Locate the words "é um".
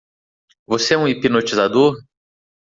0.95-1.07